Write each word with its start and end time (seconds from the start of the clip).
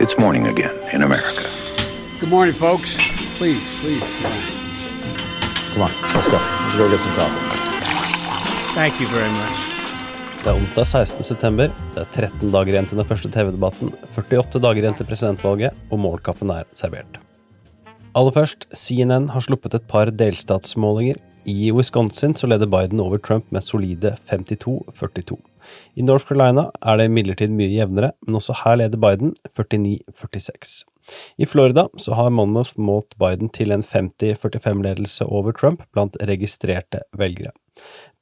It's 0.00 0.16
morning 0.16 0.46
again 0.46 0.76
in 0.92 1.02
America. 1.02 1.42
Good 2.20 2.30
morning, 2.30 2.54
folks. 2.54 2.94
Please, 3.36 3.74
please. 3.80 4.06
Come 5.72 5.82
on, 5.82 5.90
let's 6.14 6.28
go. 6.28 6.38
Let's 6.38 6.76
go 6.76 6.88
get 6.88 7.00
some 7.00 7.14
coffee. 7.18 7.42
Thank 8.78 9.00
you 9.00 9.08
very 9.08 9.32
much. 9.32 9.58
Det 10.44 10.52
er 10.52 10.60
onsdag 10.60 10.86
16. 10.86 11.22
september. 11.24 11.72
Det 11.94 12.04
er 12.04 12.30
13 12.30 12.52
dager 12.54 12.76
igjen 12.76 12.86
til 12.86 13.00
den 13.02 13.08
første 13.10 13.30
TV-debatten, 13.34 13.90
48 14.14 14.62
dager 14.62 14.86
igjen 14.86 14.94
til 15.00 15.08
presidentvalget, 15.10 15.74
og 15.90 15.98
målkaffen 15.98 16.54
er 16.54 16.70
servert. 16.78 17.18
Aller 18.14 18.36
først, 18.38 18.68
CNN 18.70 19.26
har 19.34 19.42
sluppet 19.42 19.74
et 19.80 19.90
par 19.90 20.14
delstatsmålinger. 20.14 21.18
I 21.46 21.72
Wisconsin 21.72 22.34
så 22.34 22.46
leder 22.46 22.66
Biden 22.66 23.00
over 23.00 23.18
Trump 23.18 23.50
med 23.50 23.64
solide 23.64 24.16
52-42. 24.30 25.36
I 25.94 26.02
North 26.02 26.26
Carolina 26.26 26.68
er 26.80 26.98
det 26.98 27.08
imidlertid 27.08 27.52
mye 27.54 27.70
jevnere, 27.70 28.12
men 28.26 28.38
også 28.38 28.56
her 28.64 28.78
leder 28.80 29.00
Biden 29.00 29.34
49-46. 29.56 30.84
I 31.38 31.46
Florida 31.46 31.86
så 31.96 32.16
har 32.18 32.30
Monmouth 32.30 32.80
målt 32.80 33.16
Biden 33.20 33.48
til 33.48 33.72
en 33.72 33.84
50-45-ledelse 33.84 35.24
over 35.24 35.52
Trump 35.52 35.84
blant 35.92 36.18
registrerte 36.28 37.04
velgere. 37.16 37.54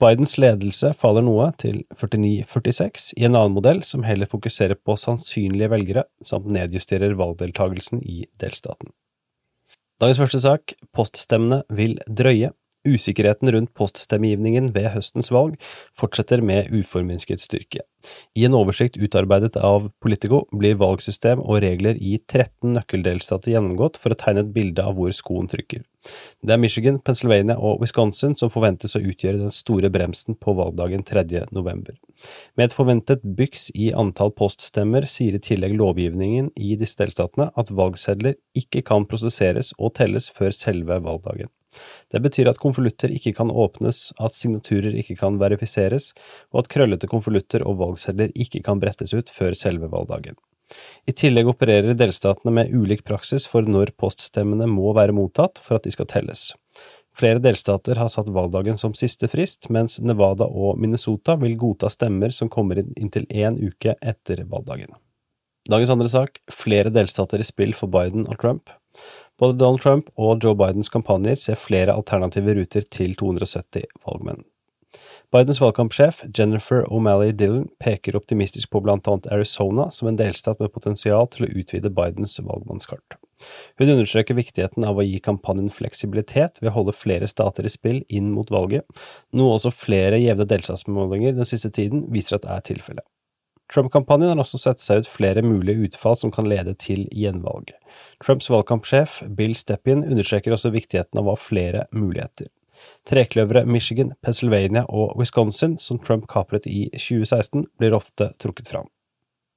Bidens 0.00 0.36
ledelse 0.38 0.92
faller 0.98 1.24
noe, 1.24 1.48
til 1.58 1.80
49-46, 1.96 3.14
i 3.16 3.24
en 3.24 3.38
annen 3.38 3.56
modell 3.56 3.80
som 3.86 4.04
heller 4.04 4.28
fokuserer 4.28 4.76
på 4.76 4.98
sannsynlige 5.00 5.70
velgere, 5.72 6.04
samt 6.22 6.52
nedjusterer 6.52 7.16
valgdeltagelsen 7.16 8.04
i 8.04 8.26
delstaten. 8.40 8.92
Dagens 9.96 10.20
første 10.20 10.42
sak, 10.44 10.76
poststemmene 10.92 11.62
vil 11.72 11.96
drøye. 12.04 12.52
Usikkerheten 12.86 13.52
rundt 13.52 13.74
poststemmegivningen 13.76 14.72
ved 14.76 14.92
høstens 14.94 15.32
valg 15.34 15.58
fortsetter 15.98 16.44
med 16.44 16.72
uforminsket 16.74 17.42
styrke. 17.42 17.84
I 18.38 18.44
en 18.46 18.54
oversikt 18.54 18.98
utarbeidet 19.00 19.56
av 19.58 19.88
Politico 20.02 20.44
blir 20.54 20.78
valgsystem 20.80 21.40
og 21.42 21.60
regler 21.64 21.98
i 21.98 22.16
13 22.20 22.76
nøkkeldelstater 22.76 23.54
gjennomgått 23.54 23.98
for 24.00 24.14
å 24.14 24.18
tegne 24.20 24.44
et 24.44 24.52
bilde 24.54 24.84
av 24.84 24.96
hvor 24.98 25.14
skoen 25.16 25.50
trykker. 25.50 25.82
Det 26.46 26.54
er 26.54 26.60
Michigan, 26.62 27.00
Pennsylvania 27.02 27.56
og 27.58 27.80
Wisconsin 27.82 28.36
som 28.38 28.52
forventes 28.52 28.94
å 28.94 29.02
utgjøre 29.02 29.40
den 29.40 29.54
store 29.54 29.90
bremsen 29.90 30.38
på 30.38 30.54
valgdagen 30.54 31.02
3. 31.06 31.24
november. 31.56 31.96
Med 32.54 32.68
et 32.68 32.76
forventet 32.76 33.24
byks 33.38 33.70
i 33.74 33.90
antall 33.96 34.30
poststemmer 34.36 35.08
sier 35.10 35.36
i 35.36 35.42
tillegg 35.42 35.74
lovgivningen 35.80 36.52
i 36.54 36.76
disse 36.78 37.00
delstatene 37.02 37.50
at 37.58 37.74
valgsedler 37.74 38.38
ikke 38.56 38.84
kan 38.86 39.08
prosesseres 39.10 39.74
og 39.78 39.96
telles 39.98 40.30
før 40.30 40.54
selve 40.54 41.00
valgdagen. 41.02 41.50
Det 42.12 42.22
betyr 42.24 42.50
at 42.50 42.60
konvolutter 42.62 43.12
ikke 43.12 43.34
kan 43.36 43.52
åpnes, 43.52 44.10
at 44.22 44.36
signaturer 44.36 44.96
ikke 44.96 45.18
kan 45.20 45.40
verifiseres, 45.42 46.12
og 46.52 46.64
at 46.64 46.72
krøllete 46.72 47.10
konvolutter 47.10 47.64
og 47.66 47.80
valgsedler 47.82 48.34
ikke 48.34 48.62
kan 48.66 48.82
brettes 48.82 49.14
ut 49.16 49.32
før 49.32 49.56
selve 49.58 49.90
valgdagen. 49.92 50.38
I 51.06 51.14
tillegg 51.14 51.46
opererer 51.46 51.94
delstatene 51.94 52.52
med 52.54 52.72
ulik 52.74 53.04
praksis 53.06 53.46
for 53.46 53.66
når 53.70 53.94
poststemmene 54.00 54.66
må 54.70 54.90
være 54.96 55.14
mottatt 55.14 55.60
for 55.62 55.78
at 55.78 55.86
de 55.86 55.94
skal 55.94 56.08
telles. 56.10 56.50
Flere 57.16 57.40
delstater 57.40 57.96
har 57.96 58.10
satt 58.12 58.28
valgdagen 58.28 58.76
som 58.76 58.92
siste 58.98 59.28
frist, 59.32 59.70
mens 59.72 59.96
Nevada 60.04 60.44
og 60.44 60.76
Minnesota 60.82 61.38
vil 61.40 61.56
godta 61.56 61.88
stemmer 61.92 62.34
som 62.34 62.50
kommer 62.52 62.82
inn 62.82 62.92
inntil 62.98 63.24
én 63.30 63.56
uke 63.56 63.94
etter 64.02 64.42
valgdagen. 64.50 64.92
Dagens 65.66 65.90
andre 65.90 66.10
sak, 66.12 66.42
flere 66.52 66.92
delstater 66.92 67.40
i 67.42 67.46
spill 67.46 67.72
for 67.74 67.90
Biden 67.90 68.28
og 68.28 68.36
Trump. 68.42 68.68
Både 69.40 69.58
Donald 69.60 69.82
Trump 69.84 70.10
og 70.16 70.44
Joe 70.44 70.56
Bidens 70.58 70.92
kampanjer 70.92 71.40
ser 71.40 71.60
flere 71.60 71.94
alternative 71.96 72.56
ruter 72.56 72.86
til 72.88 73.16
270 73.18 73.88
valgmenn. 74.06 74.44
Bidens 75.34 75.58
valgkampsjef 75.60 76.22
Jennifer 76.38 76.84
O'Malley 76.86 77.32
Dillon 77.34 77.66
peker 77.82 78.16
optimistisk 78.16 78.70
på 78.70 78.80
blant 78.84 79.08
annet 79.10 79.26
Arizona 79.34 79.88
som 79.90 80.08
en 80.08 80.18
delstat 80.18 80.60
med 80.62 80.72
potensial 80.72 81.26
til 81.32 81.46
å 81.46 81.50
utvide 81.50 81.90
Bidens 81.92 82.38
valgmannskart. 82.38 83.18
Hun 83.76 83.90
understreker 83.90 84.38
viktigheten 84.38 84.86
av 84.88 84.96
å 84.96 85.04
gi 85.04 85.18
kampanjen 85.20 85.72
fleksibilitet 85.74 86.62
ved 86.62 86.70
å 86.70 86.76
holde 86.78 86.96
flere 86.96 87.28
stater 87.28 87.66
i 87.66 87.72
spill 87.72 88.00
inn 88.08 88.30
mot 88.32 88.52
valget, 88.54 88.86
noe 89.36 89.58
også 89.58 89.74
flere 89.74 90.22
jevne 90.22 90.48
delstatsmålinger 90.48 91.36
den 91.36 91.48
siste 91.48 91.72
tiden 91.74 92.06
viser 92.14 92.38
at 92.38 92.48
er 92.48 92.64
tilfellet. 92.70 93.04
Trump-kampanjen 93.72 94.30
har 94.30 94.42
også 94.42 94.60
sett 94.62 94.82
seg 94.82 95.02
ut 95.02 95.10
flere 95.10 95.42
mulige 95.42 95.88
utfall 95.88 96.16
som 96.18 96.32
kan 96.34 96.46
lede 96.48 96.76
til 96.78 97.06
gjenvalg. 97.10 97.72
Trumps 98.22 98.50
valgkampsjef 98.52 99.22
Bill 99.38 99.56
Steppin 99.58 100.04
understreker 100.06 100.54
også 100.54 100.70
viktigheten 100.74 101.18
av 101.18 101.26
å 101.26 101.34
ha 101.34 101.40
flere 101.40 101.86
muligheter. 101.94 102.50
Trekløveret 103.08 103.66
Michigan, 103.66 104.12
Pennsylvania 104.22 104.84
og 104.88 105.16
Wisconsin, 105.18 105.78
som 105.78 105.98
Trump 105.98 106.26
kapret 106.30 106.66
i 106.70 106.86
2016, 106.92 107.66
blir 107.80 107.96
ofte 107.96 108.30
trukket 108.42 108.70
fram. 108.70 108.90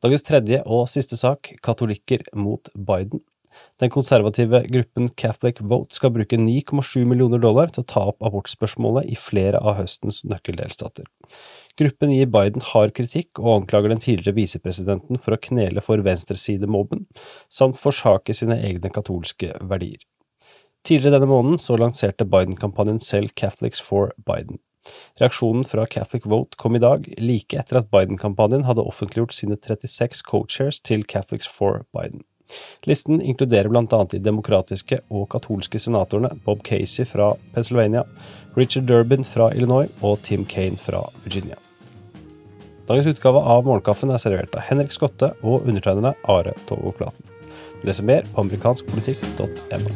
Dagens 0.00 0.24
tredje 0.24 0.62
og 0.64 0.86
siste 0.88 1.18
sak, 1.20 1.52
katolikker 1.64 2.24
mot 2.32 2.70
Biden. 2.72 3.20
Den 3.80 3.90
konservative 3.90 4.62
gruppen 4.70 5.08
Catholic 5.18 5.58
Vote 5.60 5.96
skal 5.96 6.12
bruke 6.14 6.38
9,7 6.38 7.04
millioner 7.08 7.40
dollar 7.42 7.72
til 7.72 7.82
å 7.82 7.88
ta 7.92 8.04
opp 8.12 8.22
abortspørsmålet 8.24 9.10
i 9.10 9.18
flere 9.18 9.60
av 9.60 9.80
høstens 9.80 10.22
nøkkeldelstater. 10.28 11.08
Gruppen 11.80 12.10
gir 12.12 12.28
Biden 12.28 12.60
hard 12.74 12.92
kritikk 12.92 13.40
og 13.40 13.54
anklager 13.54 13.88
den 13.88 14.02
tidligere 14.04 14.36
visepresidenten 14.36 15.16
for 15.16 15.32
å 15.32 15.40
knele 15.40 15.80
for 15.80 16.02
venstresidemobben, 16.04 17.06
samt 17.48 17.78
forsake 17.80 18.34
sine 18.36 18.58
egne 18.60 18.90
katolske 18.92 19.54
verdier. 19.64 20.02
Tidligere 20.84 21.16
denne 21.16 21.30
måneden 21.30 21.60
så 21.60 21.78
lanserte 21.80 22.26
Biden-kampanjen 22.28 23.00
selv 23.00 23.32
Catholics 23.32 23.80
for 23.84 24.12
Biden. 24.28 24.60
Reaksjonen 25.20 25.64
fra 25.68 25.86
Catholic 25.86 26.26
Vote 26.28 26.60
kom 26.60 26.76
i 26.76 26.82
dag, 26.84 27.08
like 27.20 27.56
etter 27.56 27.80
at 27.80 27.88
Biden-kampanjen 27.92 28.66
hadde 28.68 28.84
offentliggjort 28.84 29.36
sine 29.36 29.56
36 29.56 30.20
co-chairs 30.28 30.82
til 30.84 31.04
Catholics 31.08 31.48
for 31.48 31.86
Biden. 31.96 32.26
Listen 32.88 33.20
inkluderer 33.22 33.70
blant 33.72 33.92
annet 33.96 34.16
de 34.16 34.22
demokratiske 34.26 35.00
og 35.08 35.28
katolske 35.32 35.80
senatorene 35.80 36.34
Bob 36.44 36.64
Casey 36.66 37.08
fra 37.08 37.32
Pennsylvania, 37.54 38.04
Richard 38.58 38.88
Durbin 38.90 39.24
fra 39.24 39.52
Illinois 39.54 39.88
og 40.02 40.20
Tim 40.26 40.44
Kane 40.44 40.80
fra 40.80 41.06
Virginia. 41.24 41.60
Dagens 42.90 43.06
utgave 43.06 43.38
av 43.38 43.68
Morgenkaffen 43.68 44.10
er 44.10 44.18
servert 44.18 44.56
av 44.58 44.64
Henrik 44.66 44.90
Skotte 44.90 45.28
og 45.46 45.62
undertegnede 45.62 46.10
Are 46.26 46.56
Tovo 46.66 46.90
Klaten. 46.96 47.22
Leser 47.86 48.02
mer 48.08 48.26
på 48.32 48.42
amerikanskpolitikk.no. 48.42 49.92